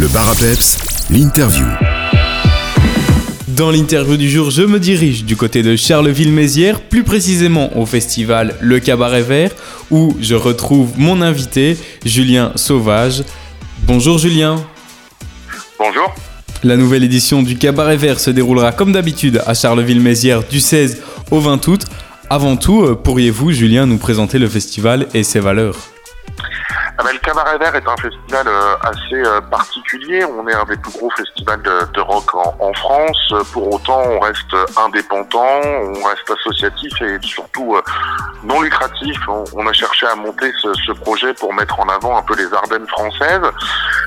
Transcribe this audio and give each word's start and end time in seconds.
Le 0.00 0.08
bar 0.08 0.30
à 0.30 0.34
peps, 0.34 0.78
l'interview. 1.10 1.66
Dans 3.48 3.70
l'interview 3.70 4.16
du 4.16 4.30
jour, 4.30 4.50
je 4.50 4.62
me 4.62 4.80
dirige 4.80 5.26
du 5.26 5.36
côté 5.36 5.62
de 5.62 5.76
Charleville-Mézières, 5.76 6.80
plus 6.80 7.04
précisément 7.04 7.76
au 7.76 7.84
festival 7.84 8.56
Le 8.62 8.80
Cabaret 8.80 9.20
Vert, 9.20 9.50
où 9.90 10.16
je 10.18 10.34
retrouve 10.34 10.92
mon 10.96 11.20
invité, 11.20 11.76
Julien 12.06 12.52
Sauvage. 12.54 13.24
Bonjour 13.82 14.16
Julien. 14.16 14.64
Bonjour. 15.78 16.14
La 16.64 16.78
nouvelle 16.78 17.04
édition 17.04 17.42
du 17.42 17.58
Cabaret 17.58 17.98
Vert 17.98 18.20
se 18.20 18.30
déroulera 18.30 18.72
comme 18.72 18.92
d'habitude 18.92 19.42
à 19.44 19.52
Charleville-Mézières 19.52 20.44
du 20.44 20.60
16 20.60 21.02
au 21.30 21.40
20 21.40 21.68
août. 21.68 21.84
Avant 22.30 22.56
tout, 22.56 22.84
euh, 22.84 22.94
pourriez-vous, 22.94 23.52
Julien, 23.52 23.84
nous 23.84 23.98
présenter 23.98 24.38
le 24.38 24.48
festival 24.48 25.08
et 25.12 25.24
ses 25.24 25.40
valeurs? 25.40 25.76
Ben, 27.02 27.12
le 27.12 27.18
Cabaret 27.18 27.58
Vert 27.58 27.74
est 27.74 27.88
un 27.88 27.96
festival 27.96 28.46
euh, 28.46 28.74
assez 28.82 29.24
euh, 29.24 29.40
particulier. 29.40 30.24
On 30.24 30.46
est 30.48 30.54
un 30.54 30.64
des 30.64 30.76
plus 30.76 30.92
gros 30.92 31.10
festivals 31.10 31.62
de, 31.62 31.92
de 31.92 32.00
rock 32.00 32.34
en, 32.34 32.56
en, 32.58 32.72
France. 32.74 33.34
Pour 33.52 33.74
autant, 33.74 34.00
on 34.02 34.20
reste 34.20 34.54
indépendant, 34.76 35.60
on 35.64 36.02
reste 36.02 36.30
associatif 36.30 36.92
et 37.00 37.18
surtout 37.22 37.76
euh, 37.76 37.82
non 38.42 38.60
lucratif. 38.60 39.16
On, 39.28 39.44
on, 39.54 39.66
a 39.66 39.72
cherché 39.72 40.06
à 40.06 40.14
monter 40.14 40.52
ce, 40.60 40.72
ce, 40.86 40.92
projet 40.92 41.32
pour 41.34 41.54
mettre 41.54 41.78
en 41.80 41.88
avant 41.88 42.18
un 42.18 42.22
peu 42.22 42.34
les 42.36 42.52
Ardennes 42.52 42.88
françaises 42.88 43.50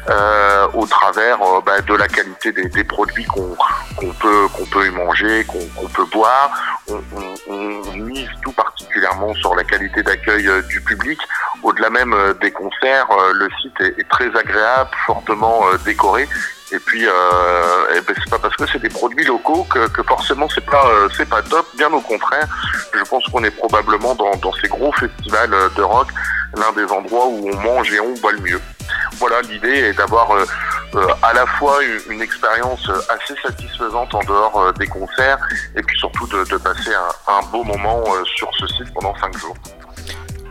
euh, 0.10 0.68
au 0.74 0.86
travers 0.86 1.40
bah, 1.66 1.82
de 1.82 1.94
la 1.96 2.08
qualité 2.08 2.52
des, 2.52 2.70
des 2.70 2.84
produits 2.84 3.26
qu'on 3.26 3.56
qu 4.00 4.08
peut 4.20 4.48
qu'on 4.56 4.66
peut 4.66 4.86
y 4.86 4.92
manger, 4.92 5.46
qu'on 5.46 5.60
qu 5.60 5.94
peut 5.94 6.06
boire. 6.12 6.52
On, 6.90 7.02
on, 7.50 7.74
mise 7.94 8.30
tout 8.44 8.52
particulièrement 8.52 9.34
sur 9.36 9.56
la 9.56 9.64
qualité 9.64 10.04
d'accueil 10.04 10.50
du 10.68 10.82
public, 10.82 11.20
au-delà 11.64 11.90
même 11.90 12.16
des 12.42 12.52
concerts 12.52 13.08
euh, 13.12 13.34
le 13.34 13.48
site 13.62 13.80
est, 13.82 14.10
très 14.10 14.36
agréable, 14.36 14.90
fortement 15.06 15.62
euh, 15.68 15.78
décoré. 15.86 16.28
Et 16.72 16.80
puis, 16.80 17.06
euh, 17.06 17.12
eh 17.96 18.02
ben, 18.02 18.16
c'est 18.18 18.30
pas 18.30 18.40
parce 18.40 18.56
que 18.56 18.66
c'est 18.68 18.80
des 18.80 18.90
produits 18.90 19.26
locaux 19.26 19.66
que, 19.70 20.04
forcément 20.04 20.48
c'est 20.50 20.66
pas 20.66 20.86
c'est 21.16 21.30
pas 21.30 21.44
top. 21.44 21.68
Bien 21.78 21.92
au 21.94 22.02
contraire, 22.02 22.48
je 22.94 23.04
pense 23.04 23.24
qu'on 23.28 23.44
est 23.44 23.52
probablement 23.52 24.16
dans, 24.16 24.52
ces 24.62 24.68
gros 24.70 24.92
festivals 24.94 25.52
de 25.76 25.82
rock 25.84 26.08
l'un 26.56 26.72
des 26.74 26.92
endroits 26.92 27.28
où 27.28 27.50
on 27.50 27.56
mange 27.62 27.92
et 27.92 28.00
on 28.00 28.14
boit 28.16 28.32
le 28.32 28.40
mieux. 28.40 28.62
Voilà, 29.18 29.42
l'idée 29.42 29.70
est 29.70 29.94
d'avoir 29.94 30.32
euh, 30.32 30.46
euh, 30.96 31.08
à 31.22 31.34
la 31.34 31.46
fois 31.46 31.80
une, 32.10 32.22
expérience 32.22 32.90
assez 33.10 33.36
satisfaisante 33.42 34.14
en 34.14 34.24
dehors 34.24 34.60
euh, 34.60 34.72
des 34.74 34.88
concerts 34.88 35.38
et 35.76 35.82
puis 35.82 35.98
surtout 35.98 36.28
de, 36.28 36.58
passer 36.58 36.92
un, 37.28 37.42
beau 37.52 37.64
moment 37.64 38.04
sur 38.36 38.50
ce 38.60 38.68
site 38.68 38.94
pendant 38.94 39.16
cinq 39.18 39.38
jours. 39.38 39.56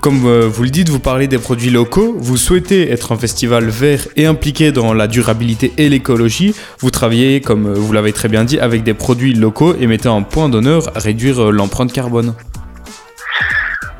Comme 0.03 0.27
euh, 0.27 0.49
vous 0.49 0.65
le 0.65 0.71
dites, 0.71 0.89
vous 0.89 0.99
parlez 0.99 1.29
des 1.29 1.39
produits 1.39 1.71
locaux, 1.71 2.17
vous 2.19 2.37
souhaitez 2.37 2.91
être 2.91 3.13
un 3.13 3.17
festival 3.17 3.69
vert 3.69 4.09
et 4.17 4.27
impliqué 4.27 4.73
dans 4.73 4.95
la 4.95 5.07
durabilité 5.07 5.73
et 5.79 5.89
l'écologie. 5.89 6.57
Vous 6.81 6.91
travaillez, 6.91 7.41
comme 7.41 7.67
euh, 7.67 7.75
vous 7.75 7.93
l'avez 7.93 8.13
très 8.13 8.29
bien 8.29 8.43
dit, 8.43 8.59
avec 8.59 8.83
des 8.83 8.95
produits 8.95 9.33
locaux 9.33 9.77
et 9.79 9.87
mettez 9.87 10.09
un 10.09 10.23
point 10.23 10.49
d'honneur 10.49 10.91
à 10.97 10.99
réduire 10.99 11.41
euh, 11.41 11.51
l'empreinte 11.53 11.93
carbone. 11.93 12.35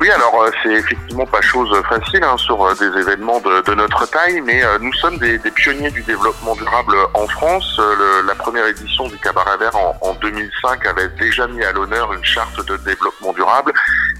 Oui, 0.03 0.11
alors 0.11 0.35
c'est 0.61 0.73
effectivement 0.73 1.25
pas 1.25 1.39
chose 1.39 1.73
facile 1.87 2.25
hein, 2.25 2.35
sur 2.35 2.75
des 2.75 2.99
événements 2.99 3.39
de, 3.39 3.73
notre 3.73 4.05
taille, 4.11 4.41
mais 4.41 4.61
nous 4.81 4.91
sommes 4.95 5.17
des, 5.17 5.39
pionniers 5.39 5.91
du 5.91 6.01
développement 6.01 6.55
durable 6.57 6.93
en 7.13 7.25
France. 7.25 7.79
Le, 7.79 8.27
la 8.27 8.35
première 8.35 8.67
édition 8.67 9.07
du 9.07 9.17
Cabaret 9.19 9.55
Vert 9.59 9.77
en, 9.77 9.95
en 10.01 10.13
2005 10.15 10.85
avait 10.87 11.07
déjà 11.17 11.47
mis 11.47 11.63
à 11.63 11.71
l'honneur 11.71 12.11
une 12.11 12.25
charte 12.25 12.65
de 12.65 12.75
développement 12.75 13.31
durable 13.31 13.71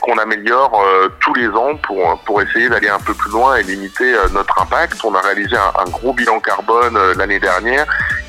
qu'on 0.04 0.18
améliore 0.18 0.82
euh, 0.82 1.10
tous 1.20 1.34
les 1.34 1.48
ans 1.48 1.76
pour, 1.78 2.22
pour 2.26 2.42
essayer 2.42 2.70
d'aller 2.70 2.90
un 2.90 3.00
peu 3.00 3.14
plus 3.14 3.32
loin 3.32 3.56
et 3.56 3.64
limiter 3.64 4.14
euh, 4.14 4.28
notre 4.34 4.62
impact. 4.62 5.00
On 5.04 5.16
a 5.16 5.22
réalisé 5.22 5.56
un, 5.56 5.90
gros 5.90 6.14
bilan 6.14 6.40
carbone 6.40 6.98
euh, 6.98 7.14
l'année 7.16 7.40
dernière 7.40 7.86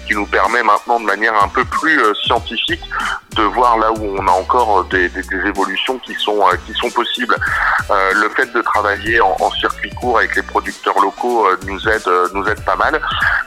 qui 0.06 0.14
nous 0.14 0.26
permet 0.26 0.62
maintenant 0.62 1.00
de 1.00 1.04
manière 1.04 1.34
un 1.42 1.48
peu 1.48 1.64
plus 1.64 2.00
euh, 2.00 2.14
scientifique 2.14 2.82
de 3.36 3.42
voir 3.42 3.78
là 3.78 3.92
où 3.92 4.16
on 4.18 4.26
a 4.26 4.30
encore 4.30 4.84
des, 4.84 5.08
des, 5.08 5.22
des 5.22 5.46
évolutions 5.46 5.98
qui 5.98 6.14
sont 6.14 6.40
euh, 6.40 6.56
qui 6.66 6.72
sont 6.74 6.90
possibles. 6.90 7.36
Euh, 7.90 8.12
le 8.14 8.28
fait 8.30 8.52
de 8.52 8.60
travailler 8.62 9.20
en, 9.20 9.36
en, 9.40 9.50
circuit 9.50 9.90
court 9.90 10.18
avec 10.18 10.36
les 10.36 10.42
producteurs 10.42 10.98
locaux 11.00 11.46
nous 11.66 11.88
aide 11.88 12.08
nous 12.34 12.46
aide 12.46 12.62
pas 12.64 12.76
mal. 12.76 13.00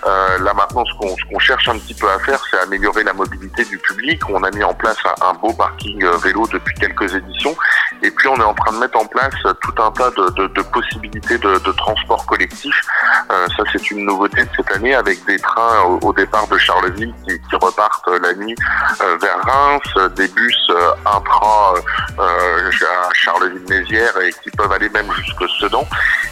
là 0.06 0.54
maintenant, 0.54 0.84
ce 0.86 0.94
qu'on 1.00 1.16
qu 1.16 1.40
cherche 1.40 1.68
un 1.70 1.78
petit 1.78 1.94
peu 1.94 2.10
à 2.10 2.20
faire, 2.20 2.40
c'est 2.50 2.60
améliorer 2.60 3.04
la 3.04 3.14
mobilité 3.14 3.64
du 3.66 3.78
public. 3.78 4.22
On 4.30 4.44
a 4.44 4.52
mis 4.52 4.64
en 4.64 4.74
place 4.74 4.98
un, 5.06 5.28
un 5.30 5.34
beau 5.34 5.54
parking 5.54 6.06
vélo 6.24 6.48
depuis 6.48 6.74
quelques 6.76 7.14
éditions, 7.14 7.56
et 8.02 8.12
puis 8.12 8.28
on 8.28 8.36
est 8.38 8.44
en 8.44 8.54
train 8.54 8.72
de 8.74 8.78
mettre 8.78 8.98
en 8.98 9.06
place 9.06 9.36
tout 9.62 9.82
un 9.82 9.92
tas 9.92 10.12
de, 10.12 10.30
de, 10.32 10.48
de 10.48 10.62
possibilités 10.62 11.38
de, 11.38 11.60
de, 11.60 11.72
transport 11.74 12.26
collectif. 12.26 12.76
Ça, 13.30 13.64
c'est 13.72 13.92
une 13.92 14.06
nouveauté 14.06 14.44
de 14.44 14.50
cette 14.56 14.72
année 14.72 14.96
avec 14.96 15.24
des 15.26 15.38
trains 15.38 15.84
au, 16.02 16.14
départ 16.14 16.48
de 16.48 16.58
Charleville 16.58 17.14
qui, 17.28 17.40
qui 17.40 17.56
repartent 17.56 18.08
la 18.22 18.34
nuit 18.34 18.56
euh, 19.02 19.18
vers 19.22 19.40
Reims, 19.42 20.14
des 20.16 20.28
bus 20.30 20.58
euh, 20.70 20.92
intra 21.06 21.74
euh, 22.20 22.70
à 22.70 23.10
Charleville-Mézières 23.14 24.18
et 24.22 24.32
qui 24.44 24.50
peuvent 24.52 24.72
aller 24.72 24.90
même 24.90 25.12
jusque 25.14 25.44
Sedan. 25.60 25.86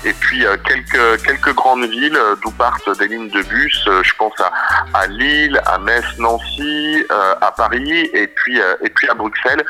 Et 0.03 0.13
puis 0.13 0.45
quelques 0.65 1.23
quelques 1.23 1.53
grandes 1.53 1.85
villes 1.85 2.19
d'où 2.43 2.51
partent 2.51 2.97
des 2.99 3.07
lignes 3.07 3.29
de 3.29 3.41
bus. 3.43 3.83
je 3.85 4.13
pense 4.17 4.33
à, 4.39 4.51
à 4.93 5.07
Lille, 5.07 5.59
à 5.65 5.77
Metz, 5.79 6.05
Nancy, 6.19 7.03
à 7.09 7.51
Paris 7.51 8.09
et 8.13 8.27
puis 8.27 8.59
et 8.59 8.89
puis 8.89 9.09
à 9.09 9.13
Bruxelles 9.13 9.65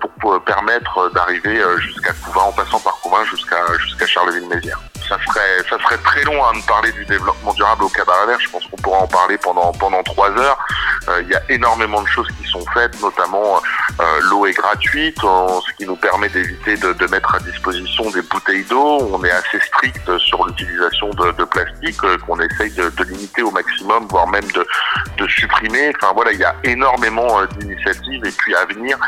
pour, 0.00 0.10
pour 0.20 0.44
permettre 0.44 1.10
d'arriver 1.14 1.62
jusqu'à 1.78 2.12
Couvin 2.12 2.42
en 2.42 2.52
passant 2.52 2.80
par 2.80 2.94
Couvin 3.00 3.24
jusqu'à 3.24 3.60
jusqu'à 3.78 4.06
Charleville-Mézières 4.06 4.80
ça 5.08 5.18
serait, 5.26 5.62
ça 5.68 5.78
serait 5.78 5.98
très 5.98 6.22
long 6.24 6.44
à 6.44 6.52
me 6.52 6.66
parler 6.66 6.92
du 6.92 7.04
développement 7.04 7.52
durable 7.54 7.84
au 7.84 7.88
cabaret. 7.88 8.36
Je 8.38 8.50
pense 8.50 8.64
qu'on 8.66 8.76
pourra 8.76 8.98
en 8.98 9.06
parler 9.06 9.38
pendant, 9.38 9.72
pendant 9.72 10.02
trois 10.02 10.30
heures. 10.30 10.58
Euh, 11.08 11.22
il 11.22 11.28
y 11.28 11.34
a 11.34 11.42
énormément 11.48 12.02
de 12.02 12.08
choses 12.08 12.28
qui 12.40 12.48
sont 12.48 12.64
faites, 12.72 13.00
notamment 13.02 13.60
euh, 14.00 14.20
l'eau 14.30 14.46
est 14.46 14.52
gratuite, 14.52 15.18
ce 15.20 15.72
qui 15.76 15.86
nous 15.86 15.96
permet 15.96 16.28
d'éviter 16.28 16.76
de, 16.76 16.92
de, 16.92 17.06
mettre 17.06 17.34
à 17.34 17.38
disposition 17.40 18.10
des 18.10 18.22
bouteilles 18.22 18.64
d'eau. 18.64 19.08
On 19.12 19.22
est 19.24 19.30
assez 19.30 19.60
strict 19.60 20.18
sur 20.18 20.46
l'utilisation 20.46 21.10
de, 21.10 21.32
de, 21.32 21.44
plastique 21.44 22.02
euh, 22.04 22.16
qu'on 22.18 22.38
essaye 22.40 22.70
de, 22.72 22.88
de, 22.90 23.04
limiter 23.04 23.42
au 23.42 23.50
maximum, 23.50 24.06
voire 24.08 24.28
même 24.28 24.46
de, 24.52 25.26
supprimer. 25.28 25.92
Enfin 25.96 26.12
voilà, 26.14 26.32
il 26.32 26.38
y 26.38 26.44
a 26.44 26.54
énormément 26.64 27.40
euh, 27.40 27.46
d'initiatives 27.58 28.24
et 28.24 28.30
puis 28.30 28.54
à 28.54 28.64
venir 28.66 28.98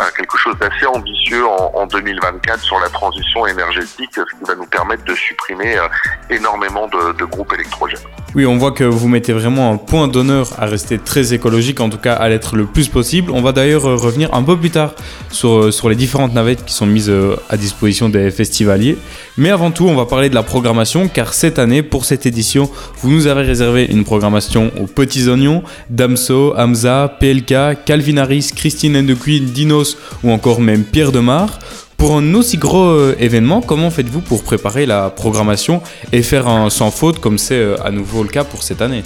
euh, 0.00 0.04
quelque 0.16 0.36
chose 0.36 0.56
d'assez 0.58 0.86
ambitieux 0.86 1.46
en, 1.46 1.72
en 1.74 1.86
2024 1.86 2.60
sur 2.60 2.78
la 2.80 2.88
transition 2.88 3.46
énergétique, 3.46 4.10
ce 4.14 4.36
qui 4.36 4.44
va 4.46 4.54
nous 4.56 4.66
permettre 4.66 5.04
de 5.04 5.14
supprimer 5.14 5.39
euh, 5.50 5.88
énormément 6.30 6.88
de, 6.88 7.24
groupes 7.24 7.52
électrogènes. 7.52 7.98
Oui, 8.34 8.46
on 8.46 8.56
voit 8.56 8.72
que 8.72 8.84
vous 8.84 9.08
mettez 9.08 9.32
vraiment 9.32 9.72
un 9.72 9.76
point 9.76 10.06
d'honneur 10.06 10.48
à 10.58 10.66
rester 10.66 10.98
très 10.98 11.34
écologique, 11.34 11.80
en 11.80 11.90
tout 11.90 11.98
cas 11.98 12.14
à 12.14 12.28
l'être 12.28 12.56
le 12.56 12.66
plus 12.66 12.88
possible. 12.88 13.32
On 13.32 13.42
va 13.42 13.52
d'ailleurs 13.52 13.86
euh, 13.86 13.96
revenir 13.96 14.32
un 14.34 14.42
peu 14.42 14.56
plus 14.56 14.70
tard 14.70 14.94
sur, 15.30 15.50
euh, 15.50 15.70
sur 15.70 15.88
les 15.88 15.96
différentes 15.96 16.34
navettes 16.34 16.64
qui 16.64 16.72
sont 16.72 16.86
mises 16.86 17.12
à 17.48 17.56
disposition 17.56 18.08
des 18.08 18.30
festivaliers. 18.30 18.96
Mais 19.36 19.50
avant 19.50 19.70
tout, 19.70 19.86
on 19.88 19.94
va 19.94 20.06
parler 20.06 20.28
de 20.28 20.34
la 20.34 20.42
programmation, 20.42 21.08
car 21.08 21.32
cette 21.34 21.58
année, 21.58 21.82
pour 21.82 22.04
cette 22.04 22.26
édition, 22.26 22.70
vous 22.98 23.10
nous 23.10 23.26
avez 23.26 23.42
réservé 23.42 23.86
une 23.86 24.04
programmation 24.04 24.70
aux 24.80 24.86
petits 24.86 25.28
oignons, 25.28 25.62
Damso, 25.88 26.54
Hamza, 26.56 27.16
PLK, 27.18 27.84
Calvin 27.84 28.18
Harris, 28.18 28.50
Christine 28.54 29.16
Queen, 29.16 29.44
Dinos 29.46 29.96
ou 30.22 30.30
encore 30.30 30.60
même 30.60 30.84
Pierre 30.84 31.12
Demar. 31.12 31.58
Pour 32.00 32.16
un 32.16 32.32
aussi 32.32 32.56
gros 32.56 32.86
euh, 32.86 33.14
événement, 33.18 33.60
comment 33.60 33.90
faites-vous 33.90 34.22
pour 34.22 34.42
préparer 34.42 34.86
la 34.86 35.10
programmation 35.10 35.82
et 36.12 36.22
faire 36.22 36.48
un 36.48 36.70
sans 36.70 36.90
faute 36.90 37.20
comme 37.20 37.36
c'est 37.36 37.60
euh, 37.60 37.76
à 37.84 37.90
nouveau 37.90 38.22
le 38.22 38.30
cas 38.30 38.42
pour 38.42 38.62
cette 38.62 38.80
année? 38.80 39.02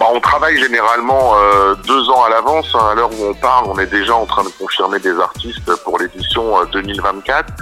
Bah, 0.00 0.06
on 0.10 0.18
travaille 0.18 0.58
généralement 0.58 1.34
euh, 1.36 1.74
deux 1.86 2.08
ans 2.08 2.24
à 2.24 2.30
l'avance. 2.30 2.74
À 2.74 2.94
l'heure 2.94 3.10
où 3.10 3.26
on 3.26 3.34
parle, 3.34 3.66
on 3.68 3.78
est 3.78 3.88
déjà 3.88 4.14
en 4.14 4.24
train 4.24 4.42
de 4.42 4.48
confirmer 4.58 5.00
des 5.00 5.14
artistes 5.18 5.70
pour 5.84 5.98
l'édition 5.98 6.64
2024. 6.72 7.52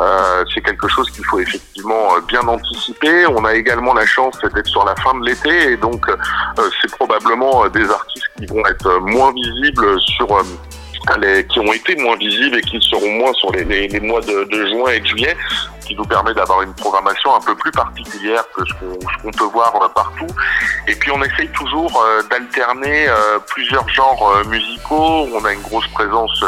Euh, 0.00 0.44
c'est 0.52 0.60
quelque 0.60 0.86
chose 0.88 1.10
qu'il 1.10 1.24
faut 1.24 1.38
effectivement 1.38 2.08
bien 2.28 2.46
anticiper. 2.46 3.26
On 3.28 3.42
a 3.46 3.54
également 3.54 3.94
la 3.94 4.04
chance 4.04 4.38
d'être 4.54 4.68
sur 4.68 4.84
la 4.84 4.96
fin 4.96 5.18
de 5.18 5.24
l'été 5.24 5.72
et 5.72 5.78
donc 5.78 6.04
c'est 6.82 6.90
probablement 6.90 7.66
des 7.70 7.90
artistes 7.90 8.28
qui 8.36 8.44
vont 8.44 8.66
être 8.66 9.00
moins 9.00 9.32
visibles 9.32 9.98
sur 9.98 10.28
qui 11.48 11.60
ont 11.60 11.72
été 11.72 11.96
moins 11.96 12.16
visibles 12.16 12.58
et 12.58 12.60
qui 12.62 12.78
seront 12.80 13.10
moins 13.10 13.32
sur 13.34 13.52
les, 13.52 14.00
mois 14.00 14.20
de, 14.20 14.46
juin 14.50 14.92
et 14.92 15.00
de 15.00 15.06
juillet, 15.06 15.36
qui 15.86 15.94
nous 15.94 16.04
permet 16.04 16.34
d'avoir 16.34 16.62
une 16.62 16.74
programmation 16.74 17.34
un 17.34 17.40
peu 17.40 17.54
plus 17.54 17.70
particulière 17.70 18.44
que 18.54 18.62
ce 18.66 18.74
qu'on 18.74 19.30
qu 19.30 19.38
peut 19.38 19.44
voir 19.44 19.72
partout. 19.94 20.26
Et 20.86 20.94
puis 20.94 21.10
on 21.10 21.22
essaye 21.22 21.48
toujours 21.48 22.02
euh, 22.02 22.22
d'alterner 22.30 23.08
euh, 23.08 23.38
plusieurs 23.46 23.88
genres 23.88 24.36
euh, 24.36 24.44
musicaux. 24.48 25.28
On 25.34 25.44
a 25.44 25.52
une 25.52 25.62
grosse 25.62 25.88
présence 25.88 26.44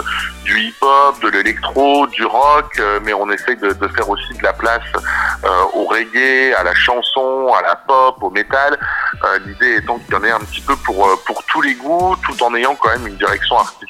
du 0.51 0.59
hip-hop, 0.61 1.21
de 1.23 1.29
l'électro, 1.29 2.07
du 2.09 2.25
rock, 2.25 2.79
euh, 2.79 2.99
mais 3.05 3.13
on 3.15 3.31
essaye 3.31 3.57
de, 3.57 3.73
faire 3.95 4.09
aussi 4.09 4.35
de 4.35 4.43
la 4.43 4.53
place 4.53 4.83
euh, 5.45 5.49
au 5.75 5.85
reggae, 5.85 6.55
à 6.57 6.65
la 6.65 6.75
chanson, 6.75 7.53
à 7.57 7.63
la 7.63 7.77
pop, 7.77 8.23
au 8.23 8.31
métal. 8.31 8.79
Euh, 9.25 9.39
l'idée 9.47 9.77
étant 9.77 9.99
qu'il 9.99 10.15
y 10.15 10.17
en 10.17 10.25
ait 10.25 10.31
un 10.31 10.41
petit 10.41 10.61
peu 10.61 10.75
pour 10.77 11.45
tous 11.53 11.63
les 11.63 11.75
goûts, 11.75 12.17
tout 12.25 12.43
en 12.43 12.55
ayant 12.55 12.75
quand 12.75 12.91
même 12.91 13.07
une 13.07 13.17
direction 13.17 13.59
artistique 13.59 13.90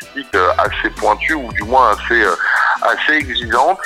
assez 0.59 0.91
pointue 0.97 1.35
ou 1.35 1.53
du 1.53 1.63
moins 1.65 1.91
assez, 1.91 2.25
assez 2.83 3.13
exigeante. 3.15 3.79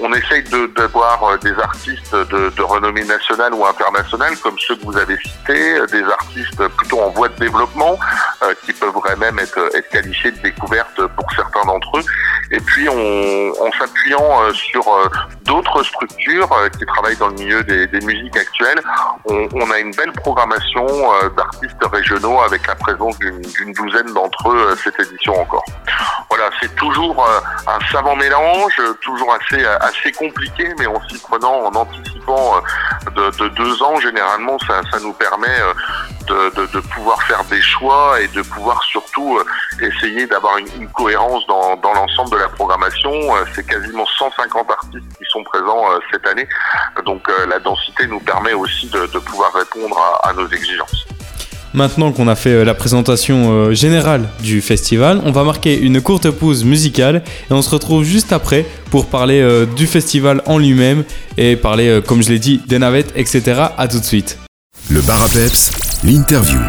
On 0.00 0.12
essaye 0.12 0.42
d'avoir 0.76 1.38
de, 1.38 1.48
des 1.48 1.58
artistes 1.60 2.14
de, 2.14 2.50
de, 2.50 2.62
renommée 2.62 3.04
nationale 3.04 3.54
ou 3.54 3.64
internationale, 3.64 4.36
comme 4.38 4.58
ceux 4.58 4.76
que 4.76 4.84
vous 4.84 4.96
avez 4.96 5.16
cités, 5.18 5.80
des 5.90 6.02
artistes 6.04 6.68
plutôt 6.76 7.00
en 7.00 7.10
voie 7.10 7.28
de 7.28 7.36
développement, 7.36 7.98
qui 8.64 8.72
peuvent 8.72 8.92
même 9.18 9.38
être, 9.38 9.58
être 9.74 9.88
qualifiés 9.88 10.30
de 10.32 10.38
découverte 10.38 11.06
pour 11.16 11.30
certains 11.32 11.64
d'entre 11.64 11.98
eux. 11.98 12.04
Et 12.50 12.60
puis, 12.60 12.88
en 12.88 13.72
s'appuyant 13.78 14.52
sur 14.52 14.84
d'autres 15.44 15.82
structures 15.82 16.50
qui 16.78 16.86
travaillent 16.86 17.16
dans 17.16 17.28
le 17.28 17.34
milieu 17.34 17.62
des, 17.64 17.86
des 17.86 18.00
musiques 18.00 18.36
actuelles, 18.36 18.80
on, 19.24 19.48
on, 19.54 19.70
a 19.70 19.78
une 19.78 19.92
belle 19.92 20.12
programmation 20.12 20.86
d'artistes 21.36 21.84
régionaux 21.90 22.40
avec 22.40 22.66
la 22.66 22.74
présence 22.74 23.18
d'une 23.18 23.72
douzaine 23.72 24.12
d'entre 24.12 24.50
eux 24.50 24.76
cette 24.82 25.00
édition 25.00 25.40
encore. 25.40 25.64
Voilà, 26.28 26.50
c'est 26.60 26.74
toujours 26.74 27.26
un 27.66 27.92
savant 27.92 28.16
mélange, 28.16 28.80
toujours 29.00 29.32
assez 29.34 29.64
assez 29.64 30.12
compliqué, 30.12 30.74
mais 30.78 30.86
en 30.86 31.00
s'y 31.08 31.18
prenant, 31.18 31.64
en 31.64 31.74
anticipant 31.74 32.54
de, 33.14 33.30
de 33.38 33.48
deux 33.48 33.82
ans, 33.82 33.96
généralement, 34.00 34.58
ça, 34.60 34.80
ça 34.90 34.98
nous 35.00 35.12
permet 35.12 35.56
de, 36.26 36.66
de, 36.66 36.80
pouvoir 36.80 37.22
faire 37.22 37.44
des 37.44 37.62
choix 37.62 38.20
et 38.20 38.28
de 38.28 38.42
pouvoir 38.42 38.82
surtout 38.82 39.38
essayer 39.80 40.26
d'avoir 40.26 40.58
une, 40.58 40.88
cohérence 40.90 41.46
dans, 41.46 41.76
dans 41.76 41.94
l'ensemble 41.94 42.30
de 42.30 42.36
la 42.36 42.48
programmation. 42.48 43.12
C'est 43.54 43.66
quasiment 43.66 44.06
150 44.06 44.70
artistes 44.70 45.18
qui 45.18 45.24
sont 45.30 45.44
présents 45.44 45.84
cette 46.10 46.26
année, 46.26 46.48
donc 47.04 47.28
la 47.48 47.58
densité 47.60 48.06
nous 48.06 48.20
permet 48.20 48.52
aussi 48.52 48.88
de, 48.88 49.18
pouvoir 49.18 49.52
répondre 49.52 49.98
à 50.22 50.32
nos 50.32 50.48
exigences. 50.48 51.05
Maintenant 51.76 52.10
qu'on 52.10 52.26
a 52.26 52.34
fait 52.34 52.64
la 52.64 52.72
présentation 52.72 53.72
générale 53.74 54.30
du 54.42 54.62
festival, 54.62 55.20
on 55.26 55.30
va 55.30 55.44
marquer 55.44 55.78
une 55.78 56.00
courte 56.00 56.30
pause 56.30 56.64
musicale 56.64 57.22
et 57.50 57.52
on 57.52 57.60
se 57.60 57.68
retrouve 57.68 58.02
juste 58.02 58.32
après 58.32 58.64
pour 58.90 59.06
parler 59.06 59.46
du 59.76 59.86
festival 59.86 60.40
en 60.46 60.56
lui-même 60.56 61.04
et 61.36 61.54
parler, 61.54 62.00
comme 62.06 62.22
je 62.22 62.30
l'ai 62.30 62.38
dit, 62.38 62.62
des 62.66 62.78
navettes, 62.78 63.12
etc. 63.14 63.64
À 63.76 63.88
tout 63.88 64.00
de 64.00 64.04
suite. 64.04 64.38
Le 64.88 65.02
bar 65.02 65.22
à 65.22 65.28
peps, 65.28 66.00
l'interview. 66.02 66.60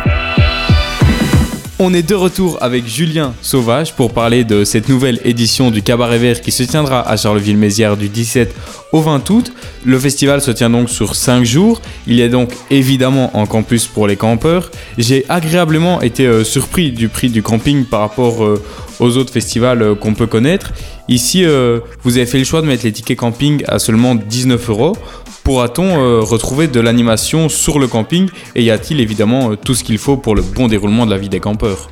On 1.79 1.93
est 1.93 2.01
de 2.01 2.15
retour 2.15 2.57
avec 2.61 2.87
Julien 2.87 3.35
Sauvage 3.43 3.93
pour 3.93 4.11
parler 4.11 4.43
de 4.43 4.63
cette 4.63 4.89
nouvelle 4.89 5.19
édition 5.23 5.69
du 5.69 5.83
Cabaret 5.83 6.17
Vert 6.17 6.41
qui 6.41 6.49
se 6.49 6.63
tiendra 6.63 7.07
à 7.07 7.17
Charleville-Mézières 7.17 7.95
du 7.95 8.09
17 8.09 8.55
au 8.93 9.01
20 9.01 9.29
août. 9.29 9.51
Le 9.85 9.99
festival 9.99 10.41
se 10.41 10.49
tient 10.49 10.71
donc 10.71 10.89
sur 10.89 11.13
5 11.13 11.43
jours. 11.43 11.79
Il 12.07 12.19
a 12.23 12.29
donc 12.29 12.51
évidemment 12.71 13.29
un 13.35 13.45
campus 13.45 13.85
pour 13.85 14.07
les 14.07 14.15
campeurs. 14.15 14.71
J'ai 14.97 15.23
agréablement 15.29 16.01
été 16.01 16.25
euh, 16.25 16.43
surpris 16.43 16.91
du 16.91 17.09
prix 17.09 17.29
du 17.29 17.43
camping 17.43 17.85
par 17.85 17.99
rapport 17.99 18.43
euh, 18.43 18.59
aux 18.99 19.17
autres 19.17 19.31
festivals 19.31 19.81
euh, 19.81 19.95
qu'on 19.95 20.13
peut 20.13 20.27
connaître. 20.27 20.71
Ici, 21.07 21.45
euh, 21.45 21.79
vous 22.03 22.17
avez 22.17 22.25
fait 22.25 22.37
le 22.37 22.43
choix 22.43 22.61
de 22.61 22.67
mettre 22.67 22.83
les 22.83 22.91
tickets 22.91 23.17
camping 23.17 23.63
à 23.67 23.79
seulement 23.79 24.15
19 24.15 24.69
euros. 24.69 24.95
Pourra-t-on 25.43 25.99
euh, 25.99 26.19
retrouver 26.21 26.67
de 26.67 26.79
l'animation 26.79 27.49
sur 27.49 27.79
le 27.79 27.87
camping? 27.87 28.29
Et 28.55 28.63
y 28.63 28.71
a-t-il 28.71 28.99
évidemment 28.99 29.55
tout 29.55 29.75
ce 29.75 29.83
qu'il 29.83 29.97
faut 29.97 30.17
pour 30.17 30.35
le 30.35 30.41
bon 30.41 30.67
déroulement 30.67 31.05
de 31.05 31.11
la 31.11 31.17
vie 31.17 31.29
des 31.29 31.39
campeurs? 31.39 31.89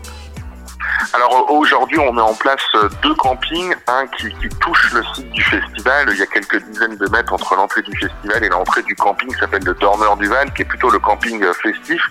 Alors 1.14 1.52
aujourd'hui, 1.52 2.00
on 2.00 2.12
met 2.14 2.22
en 2.22 2.34
place 2.34 2.62
deux 3.02 3.14
campings, 3.16 3.74
un 3.88 4.08
qui, 4.08 4.30
qui, 4.30 4.50
touche 4.60 4.94
le 4.94 5.04
site 5.14 5.30
du 5.32 5.44
festival. 5.44 6.10
Il 6.12 6.20
y 6.20 6.22
a 6.22 6.26
quelques 6.26 6.64
dizaines 6.64 6.98
de 6.98 7.08
mètres 7.10 7.34
entre 7.34 7.56
l'entrée 7.56 7.82
du 7.82 7.96
festival 7.98 8.44
et 8.44 8.50
l'entrée 8.50 8.84
du 8.84 8.96
camping 8.96 9.30
qui 9.30 9.40
s'appelle 9.40 9.64
le 9.64 9.74
Dormeur 9.76 10.18
du 10.18 10.28
Val, 10.28 10.52
qui 10.54 10.64
est 10.64 10.66
plutôt 10.66 10.90
le 10.90 11.00
camping 11.00 11.44
festif. 11.62 12.02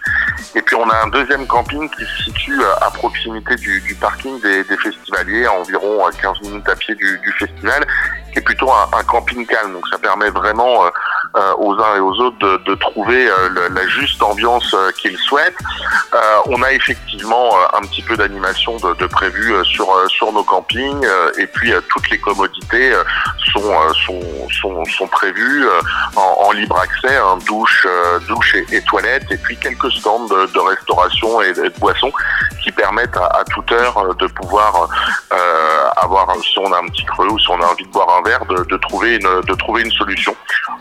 Et 0.55 0.63
puis 0.63 0.77
on 0.77 0.89
a 0.89 1.05
un 1.05 1.09
deuxième 1.09 1.47
camping 1.47 1.89
qui 1.91 2.05
se 2.05 2.25
situe 2.25 2.61
à 2.81 2.91
proximité 2.91 3.57
du, 3.57 3.81
du 3.81 3.95
parking 3.95 4.41
des, 4.41 4.65
des, 4.65 4.77
festivaliers, 4.77 5.47
à 5.47 5.53
environ 5.53 6.09
15 6.21 6.41
minutes 6.43 6.69
à 6.69 6.77
pied 6.77 6.95
du, 6.95 7.19
du 7.19 7.33
festival, 7.33 7.87
qui 8.33 8.39
est 8.39 8.43
plutôt 8.43 8.71
un, 8.73 8.89
un, 8.97 9.03
camping 9.05 9.47
calme. 9.47 9.73
Donc 9.73 9.87
ça 9.89 9.99
permet 9.99 10.31
vraiment 10.31 10.85
euh, 10.85 10.91
aux 11.59 11.75
uns 11.75 11.97
et 11.97 12.01
aux 12.01 12.15
autres 12.21 12.39
de, 12.39 12.63
de 12.65 12.75
trouver 12.77 13.29
euh, 13.29 13.49
le, 13.49 13.75
la 13.75 13.87
juste 13.89 14.23
ambiance 14.23 14.73
euh, 14.75 14.91
qu'ils 14.93 15.19
souhaitent. 15.19 15.59
on 16.47 16.63
a 16.63 16.73
effectivement 16.73 17.57
un 17.75 17.81
petit 17.83 18.03
peu 18.03 18.17
d'animation 18.17 18.77
de, 18.77 18.95
de 18.95 19.07
prévu 19.07 19.53
sur 19.65 19.89
sur 20.09 20.33
nos 20.33 20.45
campings 20.45 21.05
et 21.39 21.47
puis 21.47 21.73
toutes 21.89 22.09
les 22.11 22.19
commodités 22.19 22.93
sont 23.53 23.73
sont 24.07 24.49
sont, 24.61 24.85
sont 24.85 25.09
prévues 25.09 25.65
en, 26.17 26.47
en, 26.47 26.53
libre 26.53 26.79
accès, 26.79 27.17
hein, 27.17 27.39
douche 27.47 27.87
douche 28.29 28.55
et, 28.55 28.77
et 28.77 28.83
toilettes 28.83 29.27
et 29.31 29.37
puis 29.39 29.57
quelques 29.57 29.91
stands 29.93 30.27
de, 30.27 30.47
de 30.53 30.59
restauration 30.61 31.41
et 31.43 31.53
de, 31.53 31.69
boissons 31.79 32.13
permettent 32.75 33.17
à, 33.17 33.43
toute 33.53 33.71
heure 33.73 34.15
de 34.15 34.27
pouvoir 34.27 34.89
euh, 35.33 35.89
avoir 35.97 36.35
si 36.43 36.59
on 36.59 36.73
a 36.73 36.79
un 36.79 36.87
petit 36.87 37.05
creux 37.05 37.29
ou 37.29 37.39
si 37.39 37.51
on 37.51 37.61
a 37.61 37.67
envie 37.67 37.85
de 37.85 37.91
boire 37.91 38.19
un 38.19 38.29
verre 38.29 38.45
de, 38.47 38.77
trouver 38.77 39.17
une 39.17 39.41
de 39.43 39.55
trouver 39.55 39.83
une 39.83 39.91
solution. 39.91 40.35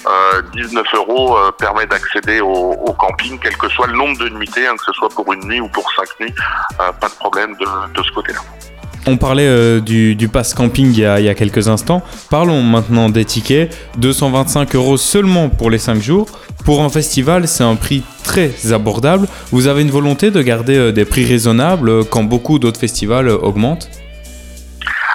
Euh, 0.06 0.42
19 0.54 0.86
euros 0.96 1.38
euh, 1.38 1.52
permet 1.52 1.86
d'accéder 1.86 2.42
au, 2.42 2.94
camping, 2.98 3.40
quel 3.40 3.56
que 3.58 3.70
soit 3.70 3.88
le 3.88 3.94
nombre 3.94 4.18
de 4.18 4.30
nuitées, 4.30 4.68
hein, 4.68 4.76
que 4.78 4.86
ce 4.86 4.94
soit 4.94 5.10
pour 5.10 5.32
une 5.34 5.46
nuit 5.46 5.62
ou 5.62 5.68
pour 5.68 5.90
cinq 5.94 6.08
nuits, 6.20 6.34
euh, 6.80 6.92
pas 6.94 7.10
de 7.10 7.16
problème 7.16 7.56
de 7.56 8.04
ce 8.04 8.12
côté-là. 8.12 8.40
On 9.06 9.18
parlait 9.18 9.48
euh, 9.48 9.82
du, 9.82 10.30
pass 10.32 10.54
camping 10.54 10.94
il 10.94 11.00
y, 11.00 11.06
a, 11.06 11.34
quelques 11.36 11.68
instants. 11.68 12.02
Parlons 12.30 12.62
maintenant 12.62 13.10
des 13.10 13.26
tickets. 13.26 13.76
225 13.98 14.76
euros 14.76 14.98
seulement 14.98 15.50
pour 15.50 15.70
les 15.70 15.78
5 15.78 16.02
jours. 16.02 16.28
Pour 16.66 16.84
un 16.84 16.90
festival, 16.90 17.48
c'est 17.48 17.64
un 17.64 17.76
prix 17.76 18.04
très 18.24 18.72
abordable. 18.72 19.28
Vous 19.52 19.68
avez 19.68 19.82
une 19.82 19.92
volonté 19.92 20.32
de 20.32 20.42
garder 20.42 20.94
des 20.94 21.06
prix 21.06 21.26
raisonnables 21.26 22.06
quand 22.06 22.24
beaucoup 22.24 22.60
d'autres 22.60 22.80
festivals 22.80 23.30
augmentent? 23.30 23.90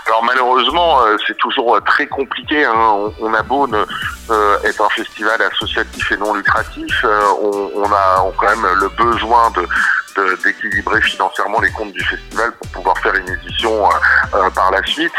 Alors 0.09 0.25
malheureusement, 0.25 1.03
euh, 1.03 1.17
c'est 1.27 1.37
toujours 1.37 1.77
euh, 1.77 1.81
très 1.81 2.07
compliqué. 2.07 2.65
Hein. 2.65 3.13
On, 3.21 3.35
a 3.35 3.43
beau 3.43 3.69
euh, 3.71 4.59
être 4.65 4.83
un 4.83 4.89
festival 4.89 5.41
associatif 5.43 6.13
et 6.13 6.17
non 6.17 6.33
lucratif, 6.33 7.05
on, 7.43 7.85
a 7.85 8.33
quand 8.39 8.49
même 8.49 8.67
le 8.81 8.89
besoin 8.89 9.51
de 9.51 9.67
d'équilibrer 10.45 11.01
financièrement 11.03 11.61
les 11.61 11.71
comptes 11.71 11.93
du 11.93 12.05
festival 12.05 12.53
pour 12.53 12.69
pouvoir 12.71 12.99
faire 12.99 13.15
une 13.15 13.29
édition 13.29 13.89
euh, 14.35 14.51
par 14.51 14.71
la 14.71 14.85
suite. 14.85 15.13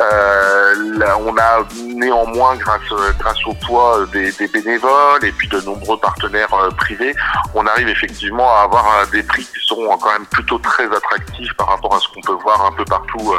Euh, 0.00 0.98
là, 0.98 1.16
on 1.18 1.36
a 1.36 1.64
néanmoins, 1.94 2.56
grâce, 2.56 2.82
grâce 3.18 3.46
au 3.46 3.54
poids 3.54 4.06
des, 4.12 4.30
des, 4.32 4.48
bénévoles 4.48 5.24
et 5.24 5.32
puis 5.32 5.48
de 5.48 5.60
nombreux 5.60 5.98
partenaires 5.98 6.52
euh, 6.54 6.70
privés, 6.70 7.14
on 7.54 7.66
arrive 7.66 7.88
effectivement 7.88 8.48
à 8.56 8.62
avoir 8.62 9.06
des 9.10 9.22
prix 9.22 9.44
qui 9.44 9.66
sont 9.66 9.86
quand 9.98 10.12
même 10.12 10.26
plutôt 10.26 10.58
très 10.58 10.84
attractifs 10.84 11.52
par 11.54 11.68
rapport 11.68 11.94
à 11.94 12.00
ce 12.00 12.08
qu'on 12.08 12.20
peut 12.20 12.42
voir 12.42 12.66
un 12.66 12.72
peu 12.72 12.84
partout 12.84 13.34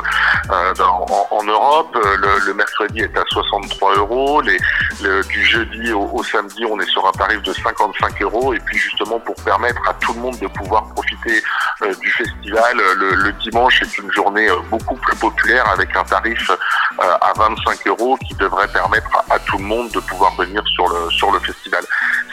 en, 0.49 1.05
en, 1.31 1.43
Europe. 1.43 1.95
Le, 1.95 2.45
le, 2.45 2.53
mercredi 2.53 3.01
est 3.01 3.17
à 3.17 3.23
63 3.27 3.95
euros, 3.95 4.41
les, 4.41 4.57
le, 5.01 5.23
du 5.23 5.45
jeudi 5.45 5.91
au, 5.93 6.09
au, 6.11 6.23
samedi 6.23 6.65
on 6.65 6.79
est 6.79 6.89
sur 6.89 7.05
un 7.07 7.11
tarif 7.11 7.41
de 7.43 7.53
55 7.53 8.21
euros 8.21 8.53
et 8.53 8.59
puis 8.59 8.77
justement 8.77 9.19
pour 9.19 9.35
permettre 9.43 9.81
à 9.87 9.93
tout 9.95 10.13
le 10.13 10.19
monde 10.19 10.37
de 10.39 10.47
pouvoir 10.47 10.83
profiter 10.89 11.37
euh, 11.37 11.66
du 12.01 12.11
festival. 12.11 12.75
Le, 12.75 13.15
le, 13.15 13.31
dimanche 13.33 13.81
est 13.81 13.97
une 13.99 14.11
journée 14.11 14.47
beaucoup 14.69 14.95
plus 14.95 15.15
populaire 15.17 15.67
avec 15.69 15.95
un 15.95 16.03
tarif 16.03 16.49
euh, 16.49 17.03
à 17.21 17.33
25 17.35 17.87
euros 17.87 18.17
qui 18.27 18.33
devrait 18.35 18.67
permettre 18.67 19.09
à, 19.29 19.39
tout 19.39 19.57
le 19.57 19.63
monde 19.63 19.89
de 19.91 19.99
pouvoir 19.99 20.35
venir 20.35 20.63
sur 20.75 20.87
le, 20.87 21.09
sur 21.11 21.31
le 21.31 21.39
festival. 21.39 21.83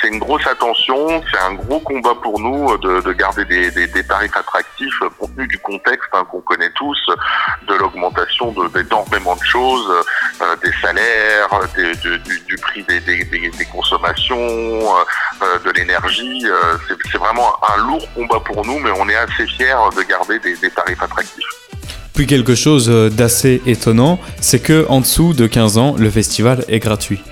C'est 0.04 0.10
une 0.10 0.18
grosse 0.18 0.46
attention, 0.46 1.22
c'est 1.32 1.40
un 1.40 1.54
gros 1.54 1.80
combat 1.80 2.14
pour 2.22 2.38
nous 2.38 2.76
de, 2.76 3.00
de 3.00 3.12
garder 3.12 3.46
des, 3.46 4.04
tarifs 4.04 4.36
attractifs 4.36 4.98
compte 5.18 5.34
tenu 5.34 5.46
du 5.46 5.58
contexte 5.58 6.10
hein, 6.12 6.26
qu'on 6.30 6.42
connaît 6.42 6.68
tous, 6.74 6.98
de 7.66 7.74
l'augmentation 7.74 8.52
d'énormément 8.74 9.34
de, 9.34 9.40
de, 9.40 9.44
choses, 9.46 9.90
euh, 10.42 10.56
des 10.62 10.72
salaires, 10.82 11.48
du, 11.74 12.56
prix 12.56 12.82
des, 12.82 13.64
consommations, 13.72 14.36
euh, 14.36 15.58
de 15.64 15.70
l'énergie. 15.70 16.44
Euh, 16.44 16.76
c'est 17.10 17.16
vraiment 17.16 17.54
un 17.74 17.86
lourd 17.86 18.06
combat 18.12 18.40
pour 18.40 18.66
nous, 18.66 18.78
mais 18.80 18.90
on 18.98 19.08
est 19.08 19.16
assez 19.16 19.46
fiers 19.46 19.88
de 19.96 20.02
garder 20.02 20.38
des, 20.40 20.54
des 20.56 20.70
tarifs 20.70 21.02
attractifs. 21.02 21.48
Puis 22.12 22.26
quelque 22.26 22.54
chose 22.54 22.88
d'assez 23.10 23.62
étonnant, 23.64 24.20
c'est 24.38 24.60
que 24.60 24.84
en 24.90 25.00
dessous 25.00 25.32
de 25.32 25.46
15 25.46 25.78
ans, 25.78 25.94
le 25.98 26.10
festival 26.10 26.62
est 26.68 26.78
gratuit. 26.78 27.22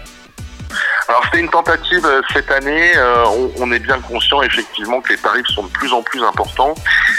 Une 1.42 1.50
tentative 1.50 2.06
cette 2.32 2.52
année. 2.52 2.92
Euh, 2.96 3.24
on, 3.58 3.72
est 3.72 3.80
bien 3.80 3.98
conscient 3.98 4.42
effectivement 4.42 5.00
que 5.00 5.08
les 5.08 5.18
tarifs 5.18 5.48
sont 5.48 5.64
de 5.64 5.70
plus 5.70 5.92
en 5.92 6.00
plus 6.00 6.22
importants 6.22 6.72
euh, 6.72 7.11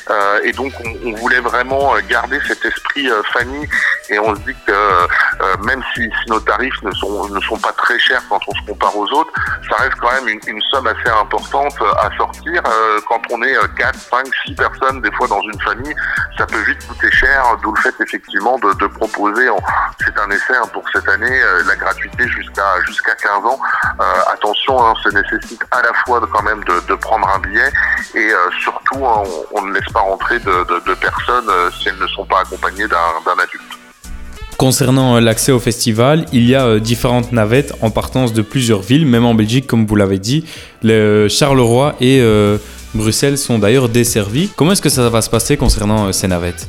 et 0.43 0.51
donc 0.51 0.73
on, 0.83 1.09
on, 1.09 1.15
voulait 1.15 1.39
vraiment 1.39 1.93
garder 2.09 2.39
cet 2.47 2.63
esprit 2.65 3.09
euh, 3.09 3.21
famille 3.31 3.67
et 4.09 4.19
on 4.19 4.35
se 4.35 4.41
dit 4.41 4.55
que 4.65 4.71
euh, 4.71 5.07
même 5.63 5.81
si, 5.93 6.01
si, 6.01 6.29
nos 6.29 6.39
tarifs 6.39 6.81
ne 6.83 6.91
sont 6.91 7.29
ne 7.29 7.39
sont 7.41 7.57
pas 7.57 7.71
très 7.73 7.97
chers 7.99 8.21
quand 8.29 8.39
on 8.47 8.53
se 8.53 8.65
compare 8.67 8.95
aux 8.97 9.07
autres, 9.11 9.31
ça 9.69 9.77
reste 9.77 9.95
quand 10.01 10.11
même 10.11 10.27
une, 10.27 10.39
une 10.47 10.61
somme 10.71 10.87
assez 10.87 11.09
importante 11.09 11.75
à 11.99 12.09
sortir. 12.17 12.61
Euh, 12.65 12.99
quand 13.07 13.21
on 13.31 13.41
est 13.43 13.55
4, 13.77 13.95
5, 13.95 14.27
6 14.45 14.55
personnes 14.55 15.01
des 15.01 15.11
fois 15.11 15.27
dans 15.27 15.41
une 15.41 15.61
famille, 15.61 15.95
ça 16.37 16.45
peut 16.45 16.61
vite 16.61 16.85
coûter 16.87 17.11
cher. 17.11 17.43
D'où 17.63 17.73
le 17.73 17.81
fait 17.81 17.95
effectivement 18.01 18.57
de, 18.59 18.73
de 18.73 18.87
proposer, 18.87 19.47
c'est 20.05 20.17
un 20.19 20.29
essai 20.29 20.55
hein, 20.55 20.67
pour 20.73 20.83
cette 20.93 21.07
année, 21.07 21.41
la 21.65 21.75
gratuité 21.75 22.27
jusqu'à 22.27 22.81
jusqu'à 22.85 23.15
15 23.15 23.45
ans. 23.45 23.59
Euh, 23.99 24.03
attention, 24.33 24.83
hein, 24.83 24.93
ça 25.03 25.09
nécessite 25.11 25.63
à 25.71 25.81
la 25.81 25.93
fois 26.05 26.21
quand 26.31 26.43
même 26.43 26.63
de, 26.63 26.79
de, 26.87 26.95
prendre 26.95 27.27
un 27.29 27.39
billet 27.39 27.71
et 28.15 28.31
euh, 28.31 28.49
surtout 28.61 29.05
hein, 29.05 29.23
on, 29.51 29.59
on, 29.59 29.61
ne 29.63 29.73
laisse 29.73 29.91
rentrer 29.99 30.39
de, 30.39 30.93
personnes 30.95 31.49
euh, 31.49 31.69
si 31.71 31.87
ne 31.87 32.07
sont 32.07 32.25
pas 32.25 32.41
accompagnées 32.41 32.87
d'un 32.87 33.33
adulte. 33.33 33.61
Concernant 34.57 35.19
l'accès 35.19 35.51
au 35.51 35.59
festival, 35.59 36.25
il 36.31 36.47
y 36.47 36.55
a 36.55 36.79
différentes 36.79 37.31
navettes 37.31 37.73
en 37.81 37.89
partance 37.89 38.33
de 38.33 38.41
plusieurs 38.41 38.81
villes, 38.81 39.05
même 39.05 39.25
en 39.25 39.33
Belgique, 39.33 39.67
comme 39.67 39.85
vous 39.85 39.95
l'avez 39.95 40.19
dit, 40.19 40.45
le 40.83 41.27
Charleroi 41.27 41.95
et 41.99 42.21
euh, 42.21 42.57
Bruxelles 42.93 43.37
sont 43.37 43.57
d'ailleurs 43.57 43.89
desservies. 43.89 44.51
Comment 44.55 44.73
est-ce 44.73 44.81
que 44.81 44.89
ça 44.89 45.09
va 45.09 45.21
se 45.21 45.29
passer 45.29 45.57
concernant 45.57 46.13
ces 46.13 46.27
navettes? 46.27 46.67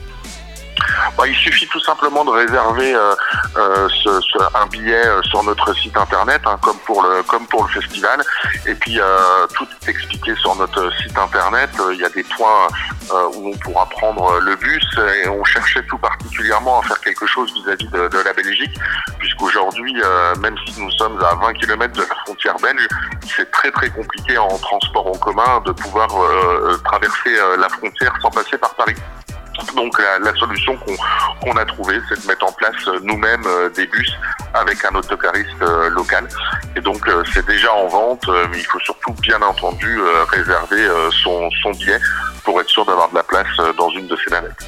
Bah, 1.17 1.25
il 1.29 1.35
suffit 1.37 1.69
tout 1.69 1.81
simplement 1.81 2.25
de 2.25 2.31
réserver 2.31 2.95
euh, 2.95 3.15
euh, 3.57 3.89
ce, 4.03 4.21
ce, 4.21 4.39
un 4.57 4.67
billet 4.67 5.07
euh, 5.07 5.23
sur 5.23 5.43
notre 5.45 5.73
site 5.75 5.97
internet, 5.97 6.43
hein, 6.45 6.59
comme 6.61 6.79
pour 6.79 7.03
le 7.03 7.23
comme 7.23 7.47
pour 7.47 7.65
le 7.65 7.69
festival. 7.69 8.21
Et 8.67 8.75
puis 8.75 8.99
euh, 8.99 9.47
tout 9.55 9.67
est 9.83 9.91
expliqué 9.91 10.35
sur 10.37 10.57
notre 10.57 10.93
site 10.97 11.17
internet. 11.17 11.71
Il 11.93 12.01
y 12.01 12.05
a 12.05 12.09
des 12.09 12.25
points 12.25 12.69
où 13.35 13.51
on 13.51 13.57
pourra 13.59 13.87
prendre 13.87 14.41
le 14.41 14.57
bus. 14.57 14.85
Et 15.25 15.29
on 15.29 15.45
cherchait 15.45 15.83
tout 15.85 15.99
particulièrement 15.99 16.81
à 16.81 16.83
faire 16.83 17.01
quelque 17.01 17.27
chose 17.27 17.53
vis-à-vis 17.55 17.89
de, 17.89 18.09
de, 18.09 18.19
la 18.19 18.33
Belgique, 18.33 18.77
puisqu'aujourd'hui, 19.19 19.95
même 20.41 20.57
si 20.67 20.81
nous 20.81 20.91
sommes 20.93 21.23
à 21.23 21.35
20 21.35 21.53
km 21.55 21.93
de 21.93 22.03
la 22.03 22.15
frontière 22.25 22.57
belge, 22.57 22.89
c'est 23.37 23.51
très 23.51 23.71
très 23.71 23.91
compliqué 23.91 24.39
en 24.39 24.59
transport 24.59 25.07
en 25.07 25.19
commun 25.19 25.61
de 25.65 25.73
pouvoir 25.73 26.09
traverser 26.85 27.37
la 27.59 27.69
frontière 27.69 28.15
sans 28.21 28.31
passer 28.31 28.59
par 28.59 28.75
Paris. 28.75 28.97
Donc 29.73 29.99
la, 29.99 30.35
solution 30.35 30.77
qu'on 31.41 31.57
a 31.57 31.65
trouvée, 31.65 31.99
c'est 32.09 32.21
de 32.21 32.27
mettre 32.27 32.47
en 32.47 32.53
place 32.53 32.75
euh, 32.89 32.99
nous-mêmes 33.03 33.45
euh, 33.47 33.69
des 33.71 33.87
bus 33.87 34.13
avec 34.53 34.85
un 34.85 34.95
autocariste 34.95 35.63
euh, 35.63 35.89
local. 35.91 36.29
Et 36.77 36.81
donc 36.81 37.09
c'est 37.33 37.47
déjà 37.47 37.73
en 37.73 37.89
vente, 37.89 38.27
mais 38.51 38.59
il 38.59 38.65
faut 38.65 38.81
surtout 38.81 39.13
bien 39.23 39.41
entendu 39.43 39.99
réserver 40.29 40.89
son, 41.23 41.49
son 41.63 41.71
billet 41.71 41.99
pour 42.43 42.61
être 42.61 42.69
sûr 42.69 42.85
d'avoir 42.85 43.11
de 43.11 43.15
la 43.15 43.23
place 43.23 43.47
dans 43.77 43.91
une 43.91 44.07
de 44.07 44.17
ces 44.25 44.31
navettes. 44.31 44.67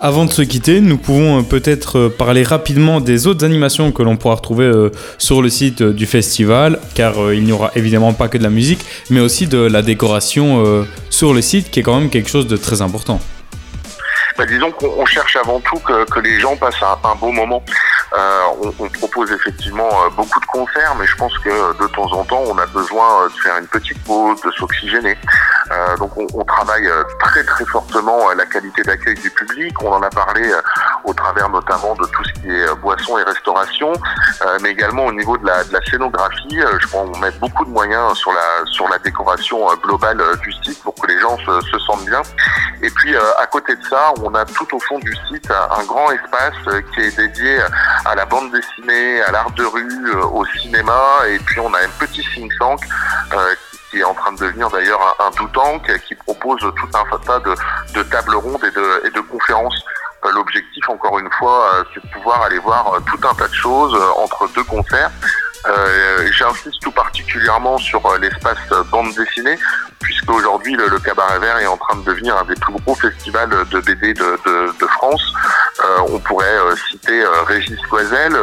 Avant 0.00 0.24
de 0.24 0.32
se 0.32 0.42
quitter, 0.42 0.80
nous 0.80 0.98
pouvons 0.98 1.44
peut-être 1.44 2.08
parler 2.08 2.42
rapidement 2.42 3.00
des 3.00 3.26
autres 3.26 3.44
animations 3.44 3.92
que 3.92 4.02
l'on 4.02 4.16
pourra 4.16 4.36
retrouver 4.36 4.90
sur 5.18 5.40
le 5.40 5.48
site 5.48 5.82
du 5.82 6.06
festival, 6.06 6.80
car 6.94 7.32
il 7.32 7.44
n'y 7.44 7.52
aura 7.52 7.70
évidemment 7.76 8.12
pas 8.12 8.28
que 8.28 8.38
de 8.38 8.42
la 8.42 8.50
musique, 8.50 8.84
mais 9.08 9.20
aussi 9.20 9.46
de 9.46 9.58
la 9.58 9.82
décoration 9.82 10.84
sur 11.10 11.32
le 11.32 11.42
site, 11.42 11.70
qui 11.70 11.80
est 11.80 11.82
quand 11.84 11.98
même 11.98 12.10
quelque 12.10 12.30
chose 12.30 12.48
de 12.48 12.56
très 12.56 12.82
important 12.82 13.20
bah, 14.40 14.46
disons 14.46 14.72
qu'on 14.72 15.04
cherche 15.04 15.36
avant 15.36 15.60
tout 15.60 15.78
que, 15.80 16.20
les 16.20 16.40
gens 16.40 16.56
passent 16.56 16.82
un, 16.82 16.96
un 17.06 17.14
beau 17.16 17.30
moment. 17.30 17.62
Euh, 18.16 18.42
on, 18.78 18.88
propose 18.88 19.30
effectivement 19.32 19.86
euh, 19.86 20.08
beaucoup 20.16 20.40
de 20.40 20.46
concerts, 20.46 20.94
mais 20.98 21.06
je 21.06 21.14
pense 21.16 21.36
que 21.40 21.78
de 21.78 21.86
temps 21.88 22.10
en 22.12 22.24
temps, 22.24 22.42
on 22.46 22.56
a 22.56 22.64
besoin 22.64 23.24
euh, 23.24 23.28
de 23.28 23.34
faire 23.34 23.58
une 23.58 23.66
petite 23.66 24.02
pause, 24.04 24.40
de 24.40 24.50
s'oxygéner. 24.52 25.18
Euh, 25.70 25.96
donc 25.98 26.16
on, 26.16 26.26
on, 26.32 26.44
travaille 26.44 26.86
euh, 26.86 27.04
très 27.20 27.44
très 27.44 27.66
fortement 27.66 28.32
la 28.32 28.46
qualité 28.46 28.80
d'accueil 28.82 29.14
du 29.14 29.30
public. 29.30 29.74
On 29.82 29.92
en 29.92 30.02
a 30.02 30.08
parlé 30.08 30.50
au 31.04 31.14
travers 31.14 31.48
notamment 31.48 31.94
de 31.94 32.06
tout 32.06 32.24
ce 32.24 32.32
qui 32.40 32.50
est 32.50 32.74
boisson 32.76 33.18
et 33.18 33.22
restauration, 33.22 33.92
mais 34.60 34.70
également 34.70 35.06
au 35.06 35.12
niveau 35.12 35.36
de 35.36 35.46
la, 35.46 35.64
de 35.64 35.72
la 35.72 35.80
scénographie. 35.82 36.60
je 36.80 36.86
crois 36.86 37.04
qu'on 37.04 37.18
met 37.18 37.30
beaucoup 37.32 37.64
de 37.64 37.70
moyens 37.70 38.16
sur 38.16 38.32
la 38.32 38.64
sur 38.66 38.88
la 38.88 38.98
décoration 38.98 39.66
globale 39.82 40.22
du 40.42 40.52
site 40.52 40.82
pour 40.82 40.94
que 40.94 41.06
les 41.06 41.18
gens 41.18 41.36
se, 41.38 41.60
se 41.70 41.78
sentent 41.80 42.04
bien. 42.04 42.22
Et 42.82 42.90
puis 42.90 43.14
à 43.16 43.46
côté 43.46 43.74
de 43.76 43.84
ça, 43.84 44.12
on 44.22 44.34
a 44.34 44.44
tout 44.44 44.74
au 44.74 44.80
fond 44.80 44.98
du 44.98 45.14
site 45.28 45.50
un 45.50 45.84
grand 45.84 46.10
espace 46.10 46.84
qui 46.94 47.00
est 47.00 47.16
dédié 47.16 47.58
à 48.04 48.14
la 48.14 48.24
bande 48.24 48.52
dessinée, 48.52 49.20
à 49.22 49.32
l'art 49.32 49.50
de 49.52 49.64
rue, 49.64 50.12
au 50.32 50.44
cinéma, 50.46 51.00
et 51.28 51.38
puis 51.38 51.60
on 51.60 51.72
a 51.74 51.78
un 51.78 51.88
petit 51.98 52.22
think 52.34 52.52
tank 52.58 52.80
euh, 53.32 53.54
qui 53.90 53.98
est 53.98 54.04
en 54.04 54.14
train 54.14 54.32
de 54.32 54.38
devenir 54.38 54.70
d'ailleurs 54.70 55.00
un, 55.18 55.26
un 55.26 55.46
tank 55.48 56.00
qui 56.06 56.14
propose 56.14 56.60
tout 56.60 56.88
un 56.94 57.18
tas 57.18 57.40
de, 57.40 57.54
de 57.94 58.02
tables 58.04 58.36
rondes 58.36 58.64
et 58.64 58.70
de, 58.70 59.06
et 59.06 59.10
de 59.10 59.20
conférences. 59.20 59.84
Euh, 60.24 60.32
l'objectif, 60.32 60.88
encore 60.88 61.18
une 61.18 61.30
fois, 61.32 61.74
euh, 61.74 61.84
c'est 61.94 62.04
de 62.04 62.12
pouvoir 62.12 62.42
aller 62.42 62.58
voir 62.58 62.98
tout 63.06 63.28
un 63.28 63.34
tas 63.34 63.48
de 63.48 63.54
choses 63.54 63.94
entre 64.16 64.48
deux 64.54 64.64
concerts. 64.64 65.10
Euh, 65.66 66.30
J'insiste 66.32 66.80
tout 66.80 66.90
particulièrement 66.90 67.78
sur 67.78 68.02
l'espace 68.18 68.58
bande 68.90 69.12
dessinée, 69.14 69.58
puisque 70.20 70.38
aujourd'hui 70.38 70.74
le, 70.74 70.88
le, 70.88 70.98
Cabaret 70.98 71.38
Vert 71.38 71.58
est 71.58 71.66
en 71.66 71.76
train 71.76 71.96
de 71.96 72.04
devenir 72.04 72.36
un 72.36 72.44
des 72.44 72.54
plus 72.54 72.74
gros 72.74 72.94
festivals 72.94 73.48
de 73.48 73.80
BD 73.80 74.14
de, 74.14 74.86
France. 74.86 75.22
Euh, 75.82 75.98
on 76.12 76.18
pourrait 76.18 76.46
euh, 76.46 76.74
citer 76.90 77.22
euh, 77.22 77.42
Régis 77.46 77.78
Loisel, 77.90 78.34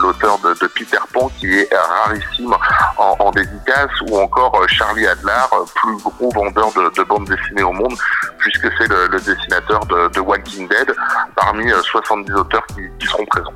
l'auteur 0.00 0.38
de, 0.38 0.54
Peter 0.68 0.98
Pan, 1.12 1.30
qui 1.38 1.58
est 1.58 1.68
rarissime 1.74 2.54
en, 2.98 3.30
dédicace, 3.32 3.90
ou 4.08 4.18
encore 4.18 4.62
Charlie 4.68 5.06
Adler, 5.06 5.32
plus 5.74 5.96
gros 5.96 6.30
vendeur 6.30 6.70
de, 6.72 6.92
de 6.96 7.02
bandes 7.04 7.28
dessinées 7.28 7.62
au 7.62 7.72
monde, 7.72 7.94
puisque 8.38 8.68
c'est 8.78 8.88
le, 8.88 9.08
dessinateur 9.18 9.80
de, 9.86 10.20
Walking 10.20 10.68
Dead, 10.68 10.94
parmi 11.34 11.70
70 11.70 12.32
auteurs 12.32 12.66
qui 12.68 13.06
seront 13.06 13.26
présents. 13.26 13.54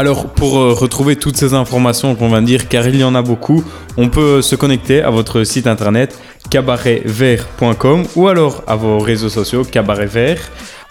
Alors 0.00 0.32
pour 0.32 0.58
euh, 0.58 0.72
retrouver 0.72 1.16
toutes 1.16 1.36
ces 1.36 1.52
informations 1.52 2.14
qu'on 2.14 2.30
va 2.30 2.40
dire, 2.40 2.70
car 2.70 2.88
il 2.88 2.96
y 2.96 3.04
en 3.04 3.14
a 3.14 3.20
beaucoup, 3.20 3.62
on 3.98 4.08
peut 4.08 4.40
se 4.40 4.56
connecter 4.56 5.02
à 5.02 5.10
votre 5.10 5.44
site 5.44 5.66
internet 5.66 6.18
cabaretvert.com 6.50 8.04
ou 8.16 8.28
alors 8.28 8.62
à 8.66 8.76
vos 8.76 8.98
réseaux 8.98 9.28
sociaux 9.28 9.62
cabaret 9.62 10.06
vert. 10.06 10.40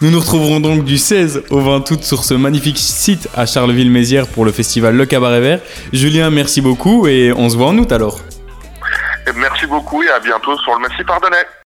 Nous 0.00 0.12
nous 0.12 0.20
retrouverons 0.20 0.60
donc 0.60 0.84
du 0.84 0.96
16 0.96 1.42
au 1.50 1.58
20 1.58 1.90
août 1.90 2.04
sur 2.04 2.22
ce 2.22 2.34
magnifique 2.34 2.78
site 2.78 3.28
à 3.34 3.46
Charleville-Mézières 3.46 4.28
pour 4.28 4.44
le 4.44 4.52
festival 4.52 4.94
Le 4.94 5.06
Cabaret 5.06 5.40
Vert. 5.40 5.60
Julien, 5.92 6.30
merci 6.30 6.60
beaucoup 6.60 7.08
et 7.08 7.32
on 7.36 7.48
se 7.50 7.56
voit 7.56 7.66
en 7.66 7.78
août 7.78 7.90
alors. 7.90 8.20
Merci 9.34 9.66
beaucoup 9.66 10.04
et 10.04 10.08
à 10.08 10.20
bientôt 10.20 10.56
sur 10.58 10.72
le 10.76 10.82
Massif 10.82 11.10
Ardennais. 11.10 11.59